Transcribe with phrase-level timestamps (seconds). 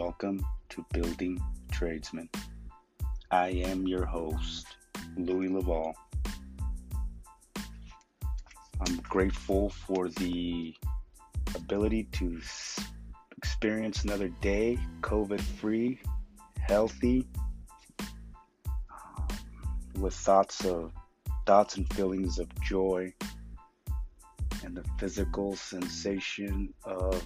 [0.00, 1.38] welcome to Building
[1.70, 2.30] Tradesmen.
[3.30, 4.66] I am your host,
[5.18, 5.94] Louis Laval.
[8.80, 10.74] I'm grateful for the
[11.54, 12.40] ability to
[13.36, 16.00] experience another day COVID free,
[16.58, 17.28] healthy,
[18.00, 19.28] um,
[19.98, 20.94] with thoughts of
[21.44, 23.12] thoughts and feelings of joy
[24.64, 27.22] and the physical sensation of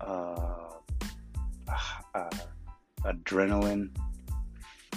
[0.00, 0.67] uh, uh,
[3.08, 3.88] adrenaline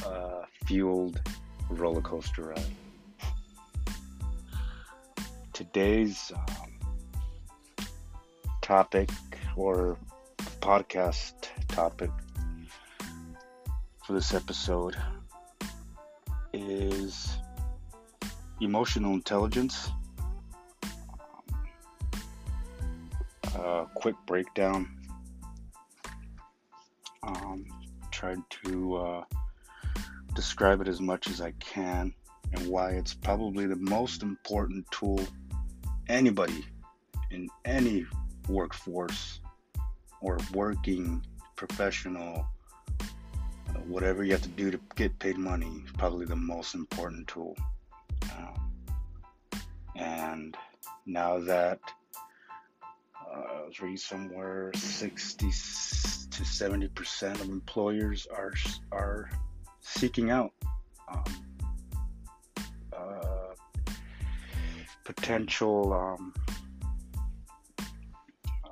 [0.06, 1.22] uh, fueled
[1.70, 2.66] roller coaster ride.
[5.54, 6.72] Today's um,
[8.62, 9.10] topic
[9.56, 9.98] or
[10.60, 11.34] podcast
[11.68, 12.12] topic
[14.06, 14.98] for this episode
[16.54, 17.38] is
[18.60, 19.90] emotional intelligence.
[23.56, 24.88] A quick breakdown
[27.24, 27.66] um,
[28.22, 29.24] tried to uh,
[30.36, 32.14] describe it as much as I can
[32.54, 35.20] and why it's probably the most important tool
[36.08, 36.64] anybody
[37.32, 38.06] in any
[38.48, 39.40] workforce
[40.22, 42.46] or working professional,
[43.00, 47.28] uh, whatever you have to do to get paid money, is probably the most important
[47.28, 47.58] tool.
[48.38, 48.72] Um,
[49.96, 50.56] and
[51.08, 51.80] now that
[53.34, 58.54] I was reading somewhere 60 to 70 percent of employers are
[58.92, 59.30] are
[59.80, 60.52] seeking out
[61.08, 61.24] um,
[62.98, 63.54] uh,
[65.04, 66.34] potential um,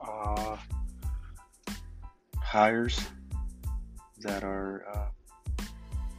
[0.01, 0.57] uh,
[2.41, 2.99] hires
[4.19, 5.65] that are uh,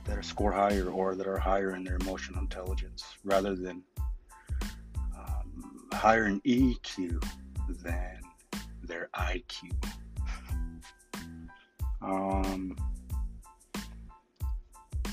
[0.05, 3.83] that are score higher or that are higher in their emotional intelligence rather than
[5.17, 7.23] um, higher in EQ
[7.83, 8.20] than
[8.91, 9.71] their IQ.
[12.03, 12.77] Um,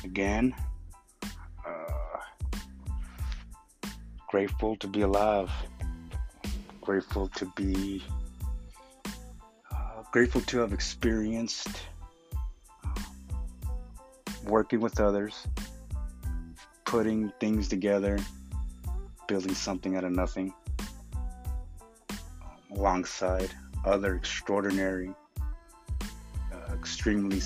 [0.04, 0.56] again,
[1.24, 2.20] uh,
[4.28, 5.52] grateful to be alive,
[6.82, 8.04] grateful to be,
[9.72, 11.70] uh, grateful to have experienced
[12.84, 12.90] uh,
[14.46, 15.46] working with others,
[16.86, 18.18] putting things together,
[19.28, 20.52] building something out of nothing,
[22.10, 23.52] um, alongside
[23.86, 25.14] other extraordinary
[26.74, 27.42] extremely,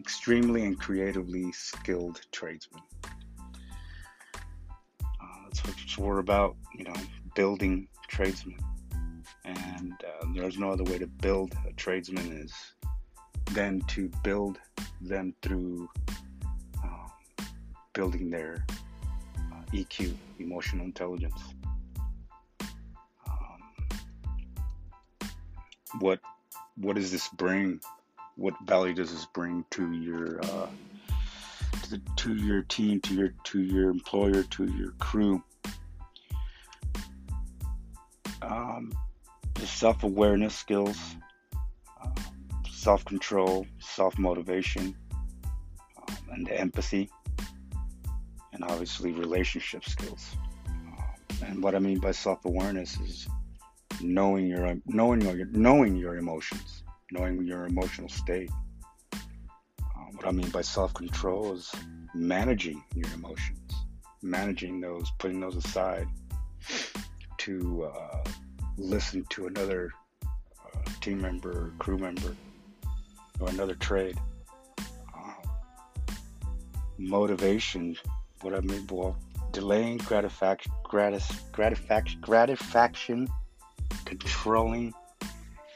[0.00, 2.82] extremely and creatively skilled tradesmen.
[5.04, 6.94] Uh, that's what we're about, you know,
[7.34, 8.58] building tradesmen.
[9.44, 12.52] And uh, there's no other way to build a tradesman is
[13.52, 14.58] than to build
[15.00, 15.88] them through
[16.84, 17.08] uh,
[17.94, 18.66] building their
[19.38, 21.40] uh, EQ, emotional intelligence.
[26.00, 26.20] What
[26.76, 27.80] what does this bring
[28.38, 30.68] what value does this bring to your uh,
[31.82, 35.42] to, the, to your team, to your to your employer, to your crew?
[38.42, 38.92] Um,
[39.54, 40.96] the self-awareness skills,
[42.02, 42.14] um,
[42.70, 44.96] self-control, self-motivation,
[45.96, 47.10] um, and empathy,
[48.52, 50.36] and obviously relationship skills.
[50.68, 53.28] Um, and what I mean by self-awareness is
[54.00, 58.50] knowing your knowing your knowing your emotions knowing your emotional state.
[59.12, 59.16] Uh,
[60.12, 61.72] what I mean by self control is
[62.14, 63.72] managing your emotions,
[64.22, 66.06] managing those, putting those aside
[67.38, 68.24] to uh,
[68.76, 69.90] listen to another
[70.22, 72.36] uh, team member, crew member,
[73.40, 74.18] or another trade.
[74.78, 75.32] Uh,
[76.98, 77.96] motivation,
[78.42, 79.16] what I mean, well,
[79.52, 83.28] delaying gratifaction, gratis, gratifaction,
[84.08, 84.94] controlling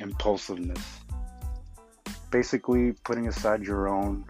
[0.00, 0.82] impulsiveness.
[2.30, 4.24] Basically putting aside your own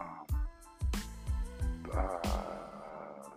[0.00, 0.40] um,
[1.94, 3.28] uh,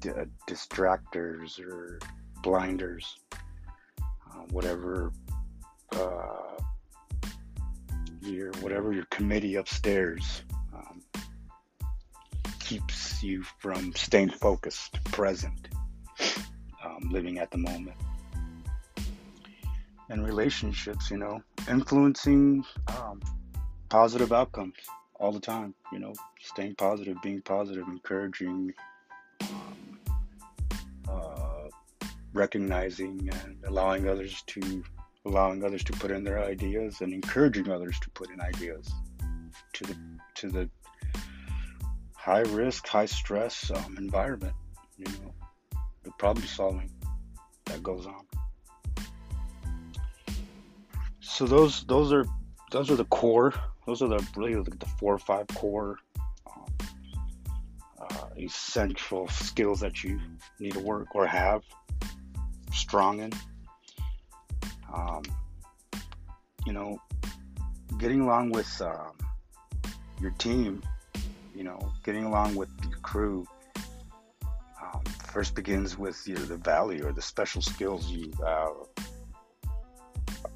[0.00, 0.10] d-
[0.48, 2.00] distractors or
[2.42, 3.20] blinders,
[4.02, 5.12] uh, whatever
[5.92, 6.58] uh,
[8.20, 10.42] your whatever your committee upstairs
[10.74, 11.00] um,
[12.58, 15.68] keeps you from staying focused, present,
[16.84, 17.96] um, living at the moment
[20.10, 23.20] and relationships, you know, influencing um,
[23.88, 24.74] positive outcomes
[25.16, 28.72] all the time, you know, staying positive, being positive, encouraging,
[29.42, 29.98] um,
[31.08, 31.68] uh,
[32.32, 34.82] recognizing and allowing others to
[35.26, 38.92] allowing others to put in their ideas and encouraging others to put in ideas
[39.72, 39.96] to the
[40.34, 40.68] to the
[42.14, 44.54] high risk, high stress um, environment,
[44.98, 45.34] you know,
[46.02, 46.90] the problem solving
[47.66, 48.26] that goes on
[51.34, 52.24] so those those are
[52.70, 53.52] those are the core.
[53.86, 55.98] Those are the really the four or five core
[56.46, 56.88] um,
[58.00, 60.20] uh, essential skills that you
[60.60, 61.64] need to work or have
[62.72, 63.32] strong in.
[64.94, 65.22] Um,
[66.64, 66.98] you know,
[67.98, 69.18] getting along with um,
[70.20, 70.82] your team,
[71.52, 73.44] you know, getting along with your crew,
[74.80, 75.02] um,
[75.32, 78.70] first begins with your, the value or the special skills you uh,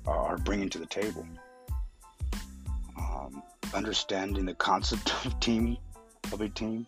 [0.08, 1.26] are bringing to the table.
[2.98, 3.42] Um,
[3.74, 5.76] understanding the concept of team,
[6.32, 6.86] of a team,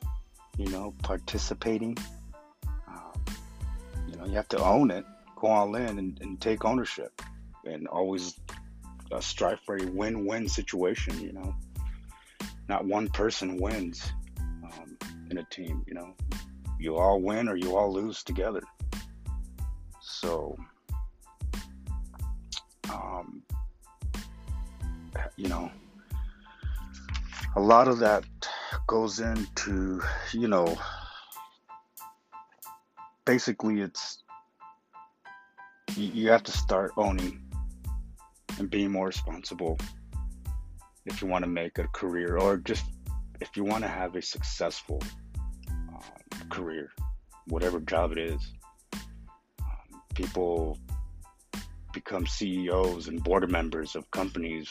[0.56, 1.96] you know, participating.
[2.88, 3.24] Um,
[4.08, 5.04] you know, you have to own it,
[5.36, 7.22] go all in, and, and take ownership,
[7.64, 8.38] and always
[9.12, 11.20] uh, strive for a win-win situation.
[11.20, 11.54] You know,
[12.68, 14.98] not one person wins um,
[15.30, 15.84] in a team.
[15.86, 16.14] You know,
[16.78, 18.62] you all win or you all lose together.
[20.00, 20.56] So,
[22.92, 23.42] um,
[25.36, 25.70] you know,
[27.56, 28.24] a lot of that
[28.86, 30.00] goes into,
[30.32, 30.76] you know,
[33.24, 34.22] basically it's
[35.96, 37.40] you, you have to start owning
[38.58, 39.78] and being more responsible
[41.06, 42.84] if you want to make a career or just
[43.40, 45.02] if you want to have a successful
[45.68, 46.90] um, career,
[47.46, 48.52] whatever job it is.
[49.62, 50.78] Um, people
[51.92, 54.68] become CEOs and board members of companies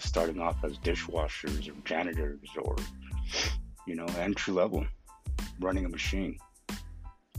[0.00, 2.76] starting off as dishwashers or janitors or,
[3.86, 4.86] you know, entry level
[5.60, 6.36] running a machine.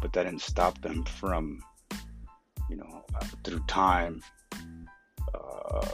[0.02, 1.62] But that didn't stop them from,
[2.70, 4.22] you know, uh, through time,
[5.34, 5.88] uh,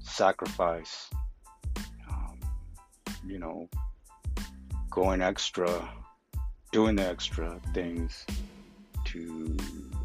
[0.00, 1.10] sacrifice,
[2.10, 2.40] um,
[3.26, 3.68] you know,
[4.90, 5.88] going extra,
[6.72, 8.24] doing the extra things
[9.04, 9.56] to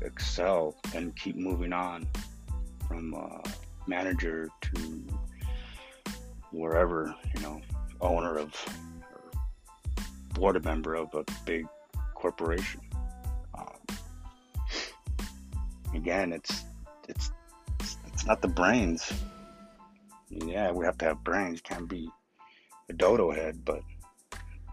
[0.01, 2.07] excel and keep moving on
[2.91, 3.49] from uh,
[3.87, 5.01] manager to
[6.51, 7.61] wherever, you know,
[8.01, 8.53] owner of
[9.13, 9.31] or
[10.33, 11.65] board member of a big
[12.15, 12.81] corporation.
[13.57, 13.97] Um,
[15.93, 16.65] again, it's,
[17.07, 17.31] it's
[17.79, 19.09] it's it's not the brains.
[20.29, 21.61] Yeah, we have to have brains.
[21.61, 22.09] Can't be
[22.89, 23.81] a dodo head, but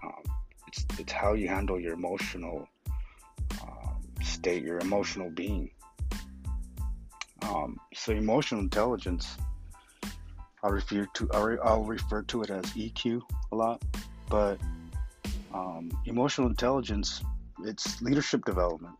[0.02, 0.24] um,
[0.66, 2.68] it's it's how you handle your emotional
[3.62, 5.70] um, state, your emotional being.
[7.42, 9.36] Um, so emotional intelligence,
[10.62, 13.82] I'll refer to I'll refer to it as EQ a lot,
[14.28, 14.58] but
[15.54, 17.22] um, emotional intelligence,
[17.64, 18.94] it's leadership development.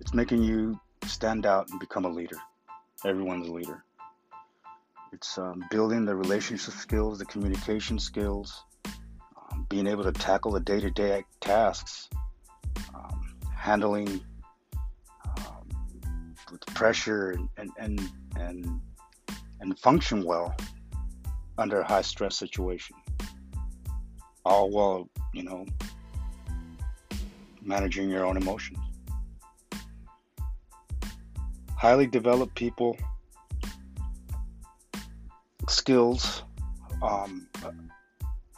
[0.00, 2.36] It's making you stand out and become a leader.
[3.04, 3.84] Everyone's a leader.
[5.12, 10.60] It's um, building the relationship skills, the communication skills, um, being able to tackle the
[10.60, 12.08] day-to-day tasks,
[12.94, 14.20] um, handling
[16.74, 17.70] pressure and and
[18.36, 18.80] and
[19.60, 20.54] and, function well
[21.58, 22.96] under a high stress situation.
[24.44, 25.64] All while, you know,
[27.62, 28.78] managing your own emotions.
[31.76, 32.96] Highly developed people,
[35.68, 36.42] skills,
[37.02, 37.48] um,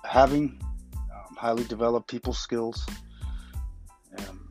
[0.05, 0.61] having
[0.93, 2.85] um, highly developed people skills,
[4.19, 4.49] um,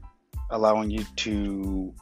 [0.50, 1.94] allowing you to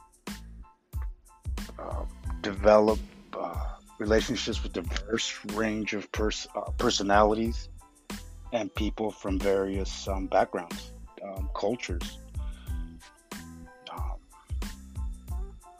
[2.44, 3.00] develop
[3.36, 3.54] uh,
[3.98, 7.70] relationships with diverse range of pers- uh, personalities
[8.52, 10.92] and people from various um, backgrounds,
[11.24, 12.18] um, cultures.
[13.90, 14.18] Um,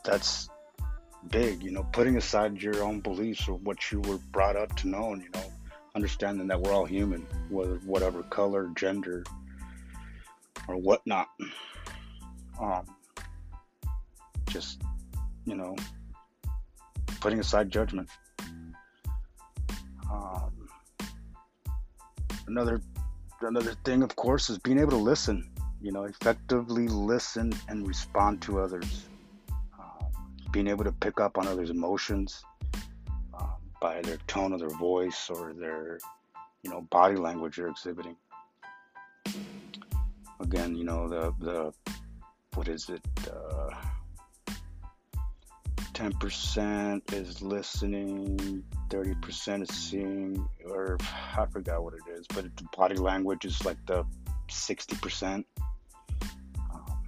[0.02, 0.48] that's
[1.30, 4.88] big, you know, putting aside your own beliefs or what you were brought up to
[4.88, 5.52] know, and you know,
[5.94, 9.22] understanding that we're all human, whether whatever color, gender,
[10.66, 11.28] or whatnot.
[12.58, 12.86] Um,
[14.48, 14.80] just
[15.44, 15.76] you know,
[17.24, 18.06] putting aside judgment.
[20.12, 20.68] Um,
[22.46, 22.82] another
[23.40, 25.50] another thing, of course, is being able to listen.
[25.80, 29.06] You know, effectively listen and respond to others.
[29.80, 30.08] Um,
[30.52, 32.44] being able to pick up on others' emotions
[33.32, 35.98] um, by their tone of their voice or their,
[36.62, 38.16] you know, body language they're exhibiting.
[40.40, 41.72] Again, you know, the the
[42.54, 43.00] what is it?
[43.26, 43.70] Uh,
[45.94, 50.98] 10% is listening, 30% is seeing, or
[51.36, 54.04] I forgot what it is, but the body language is like the
[54.50, 55.44] 60%.
[56.72, 57.00] Um,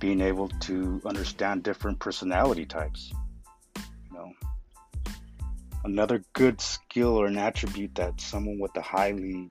[0.00, 3.12] being able to understand different personality types.
[3.76, 4.32] You know,
[5.84, 9.50] another good skill or an attribute that someone with a highly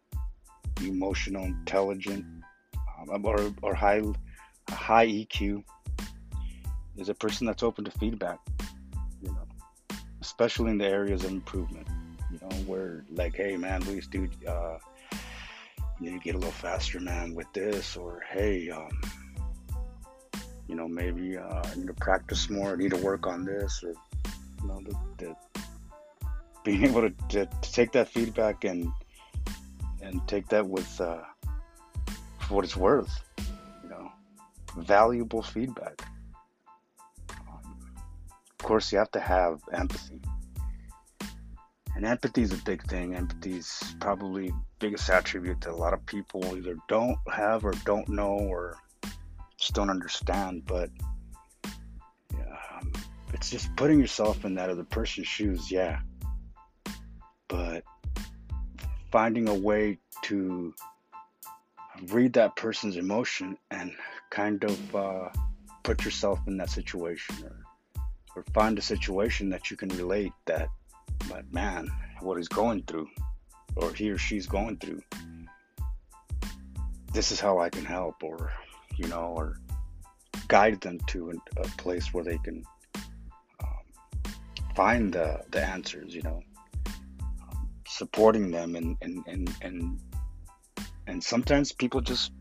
[0.81, 2.25] emotional, intelligent,
[2.99, 4.01] um, or, or high,
[4.67, 5.63] high EQ
[6.97, 8.39] is a person that's open to feedback,
[9.21, 9.47] you know,
[10.21, 11.87] especially in the areas of improvement.
[12.31, 14.77] You know, where like, hey man, Luis, dude, uh,
[15.99, 18.89] you need to get a little faster, man, with this, or hey, um,
[20.67, 23.83] you know, maybe uh, I need to practice more, I need to work on this,
[23.83, 23.93] or
[24.61, 25.35] you know, the, the
[26.63, 28.91] being able to, to, to, take that feedback and
[30.01, 31.21] and take that with uh,
[32.39, 33.21] for what it's worth,
[33.83, 34.11] you know,
[34.77, 36.04] valuable feedback.
[38.65, 40.21] Course, you have to have empathy
[41.95, 43.15] and empathy is a big thing.
[43.15, 48.09] Empathy is probably biggest attribute that a lot of people either don't have or don't
[48.09, 48.77] know or
[49.57, 50.63] just don't understand.
[50.65, 50.89] But
[52.33, 52.91] um,
[53.33, 55.71] it's just putting yourself in that other person's shoes.
[55.71, 55.99] Yeah,
[57.47, 57.83] but
[59.09, 60.73] finding a way to
[62.07, 63.93] read that person's emotion and
[64.31, 65.29] kind of uh,
[65.83, 67.64] put yourself in that situation or,
[68.35, 70.69] or find a situation that you can relate that
[71.29, 71.89] but man,
[72.21, 73.07] what he's going through,
[73.75, 75.01] or he or she's going through,
[77.13, 78.51] this is how I can help, or,
[78.97, 79.57] you know, or
[80.47, 82.63] guide them to a place where they can
[83.63, 84.13] um,
[84.75, 86.41] find the, the answers, you know,
[87.49, 88.75] um, supporting them.
[88.75, 89.99] And, and, and, and,
[91.07, 92.31] and sometimes people just,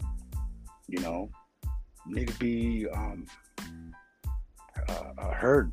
[0.89, 1.31] you know,
[2.07, 3.27] need to be um,
[4.89, 5.73] uh, heard,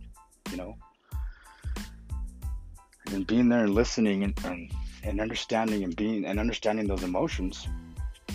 [3.13, 4.71] and being there and listening and, and,
[5.03, 7.67] and understanding and being and understanding those emotions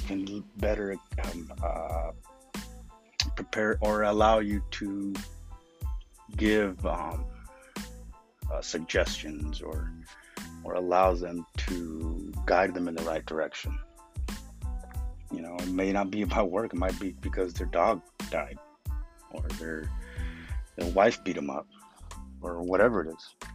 [0.06, 2.10] can better um, uh,
[3.34, 5.14] prepare or allow you to
[6.36, 7.24] give um,
[8.52, 9.92] uh, suggestions or
[10.64, 13.78] or allows them to guide them in the right direction.
[15.32, 16.72] You know, it may not be about work.
[16.72, 18.58] It might be because their dog died,
[19.30, 19.90] or their
[20.76, 21.66] their wife beat them up,
[22.40, 23.48] or whatever it is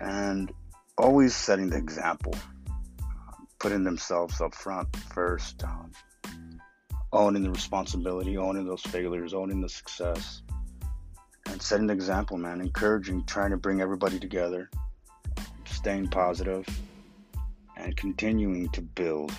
[0.00, 0.52] and
[0.98, 2.34] always setting the example,
[3.58, 5.90] putting themselves up front first, um,
[7.12, 10.42] owning the responsibility, owning those failures, owning the success,
[11.46, 12.60] and setting the example, man.
[12.60, 14.70] Encouraging, trying to bring everybody together,
[15.64, 16.66] staying positive,
[17.76, 19.32] and continuing to build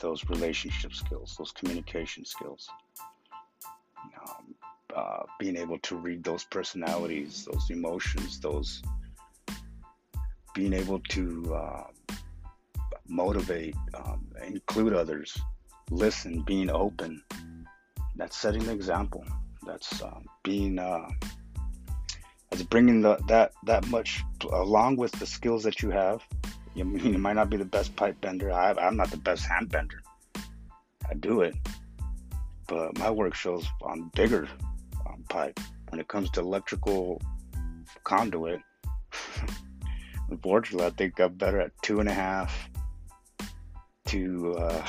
[0.00, 2.68] those relationship skills, those communication skills.
[4.28, 4.54] Um,
[4.94, 8.82] uh, being able to read those personalities, those emotions, those
[10.54, 11.84] being able to uh,
[13.08, 15.36] motivate, um, include others,
[15.90, 17.22] listen, being open.
[18.16, 19.24] That's setting the example.
[19.66, 21.08] That's uh, being uh,
[22.50, 26.22] that's bringing the, that that much along with the skills that you have.
[26.74, 28.50] You, you might not be the best pipe bender.
[28.50, 30.02] I, I'm not the best hand bender.
[31.08, 31.54] I do it,
[32.66, 34.48] but my work shows on bigger
[35.28, 35.58] pipe.
[35.88, 37.20] When it comes to electrical
[38.04, 38.60] conduit,
[40.32, 42.70] Unfortunately, I think I'm better at two and a half
[44.06, 44.86] to uh,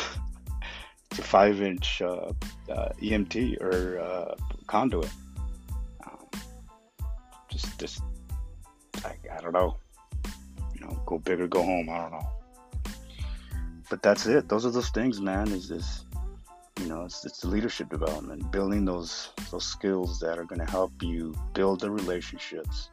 [1.09, 2.31] to five inch uh,
[2.69, 4.35] uh, EMT or uh,
[4.67, 5.09] conduit.
[6.05, 6.27] Um,
[7.51, 8.01] just, just
[9.03, 9.75] I, I don't know.
[10.73, 11.89] You know, go big or go home.
[11.89, 12.29] I don't know.
[13.89, 14.47] But that's it.
[14.47, 15.49] Those are those things, man.
[15.49, 16.05] Is this,
[16.79, 20.71] you know, it's, it's the leadership development, building those those skills that are going to
[20.71, 22.91] help you build the relationships,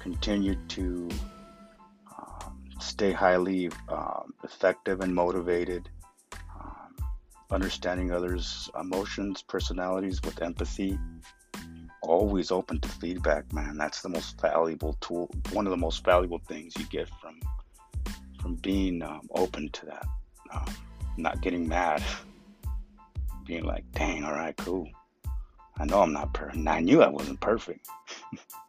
[0.00, 1.08] continue to
[2.84, 5.88] stay highly um, effective and motivated,
[6.60, 6.94] um,
[7.50, 10.98] understanding others' emotions, personalities with empathy.
[12.02, 13.78] Always open to feedback, man.
[13.78, 15.30] That's the most valuable tool.
[15.52, 17.40] One of the most valuable things you get from
[18.40, 20.06] from being um, open to that.
[20.52, 20.66] Um,
[21.16, 22.02] not getting mad,
[23.46, 24.88] being like, "Dang, all right, cool.
[25.78, 26.68] I know I'm not perfect.
[26.68, 27.88] I knew I wasn't perfect."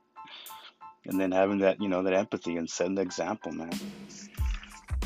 [1.08, 3.72] and then having that you know that empathy and setting the example man.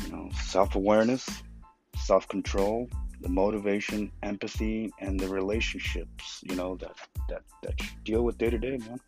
[0.04, 1.28] You know self-awareness
[1.96, 2.88] self-control
[3.20, 6.92] the motivation empathy and the relationships you know that
[7.28, 9.00] that that you deal with day to day man.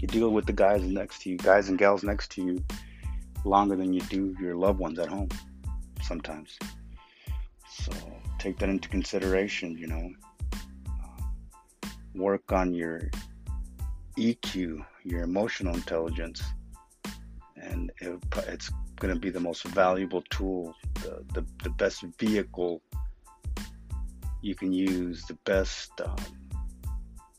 [0.00, 2.64] You deal with the guys next to you guys and gals next to you
[3.44, 5.28] longer than you do your loved ones at home
[6.02, 6.58] sometimes.
[7.70, 7.92] So
[8.38, 10.10] take that into consideration you know.
[10.86, 13.10] Uh, work on your
[14.18, 16.42] EQ, your emotional intelligence,
[17.56, 22.82] and it, it's going to be the most valuable tool, the, the, the, best vehicle
[24.42, 26.16] you can use, the best um,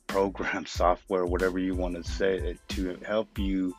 [0.08, 3.76] program, software, whatever you want to say, to help you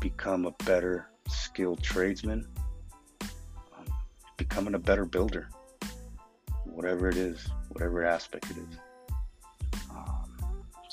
[0.00, 2.48] become a better skilled tradesman,
[3.20, 3.84] um,
[4.38, 5.50] becoming a better builder,
[6.64, 8.78] whatever it is, whatever aspect it is.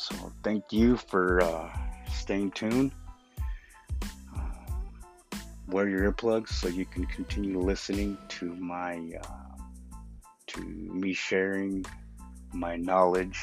[0.06, 1.68] So thank you for uh,
[2.14, 2.92] staying tuned.
[4.38, 4.40] Uh,
[5.68, 9.64] wear your earplugs so you can continue listening to my uh,
[10.46, 11.84] to me sharing
[12.54, 13.40] my knowledge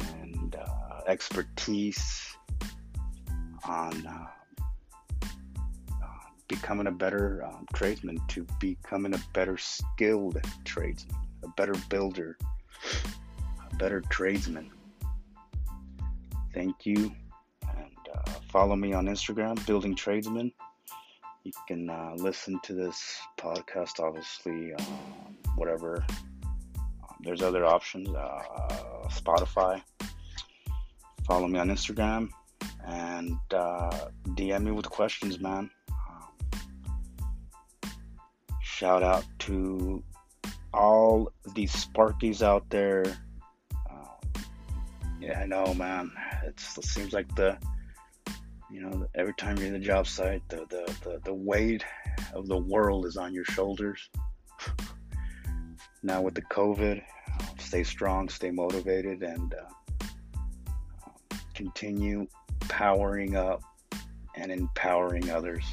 [0.00, 2.34] and uh, expertise
[3.68, 4.28] on uh,
[6.48, 12.38] becoming a better um, tradesman, to becoming a better skilled tradesman, a better builder,
[13.70, 14.70] a better tradesman.
[16.52, 17.12] Thank you,
[17.62, 20.52] and uh, follow me on Instagram, Building Tradesman.
[21.44, 26.04] You can uh, listen to this podcast, obviously, um, whatever.
[26.08, 28.42] Um, there's other options, uh,
[29.08, 29.80] Spotify.
[31.26, 32.30] Follow me on Instagram
[32.86, 35.70] and uh, DM me with questions, man.
[35.90, 37.92] Um,
[38.60, 40.02] shout out to
[40.74, 43.04] all these Sparkies out there.
[45.20, 46.10] Yeah, I know, man.
[46.44, 47.58] It's, it seems like the
[48.70, 51.84] you know every time you're in the job site, the the the, the weight
[52.32, 54.08] of the world is on your shoulders.
[56.02, 57.02] now with the COVID,
[57.58, 62.26] stay strong, stay motivated, and uh, continue
[62.60, 63.62] powering up
[64.36, 65.64] and empowering others.